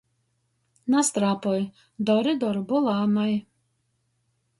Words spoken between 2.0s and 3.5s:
dori dorbu lānai!